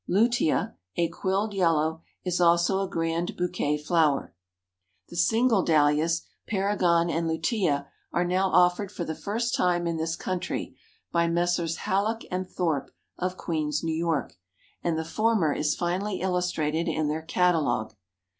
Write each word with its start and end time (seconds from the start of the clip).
Lutea, 0.09 0.75
a 0.95 1.09
quilled 1.09 1.53
yellow, 1.53 2.01
is 2.23 2.41
also 2.41 2.79
a 2.81 2.89
grand 2.89 3.37
bouquet 3.37 3.77
flower." 3.77 4.33
The 5.09 5.15
single 5.15 5.61
Dahlias, 5.63 6.23
Paragon 6.47 7.11
and 7.11 7.27
Lutea, 7.27 7.87
are 8.11 8.25
now 8.25 8.47
offered 8.49 8.91
for 8.91 9.03
the 9.05 9.13
first 9.13 9.53
time 9.53 9.85
in 9.85 9.97
this 9.97 10.15
country, 10.15 10.75
by 11.11 11.27
Messrs. 11.27 11.77
Hallock 11.85 12.23
& 12.41 12.43
Thorp 12.55 12.89
of 13.19 13.37
Queens, 13.37 13.83
N. 13.87 13.91
Y., 14.07 14.29
and 14.83 14.97
the 14.97 15.05
former 15.05 15.53
is 15.53 15.75
finely 15.75 16.19
illustrated 16.19 16.87
in 16.87 17.07
their 17.07 17.21
catalogue. 17.21 17.93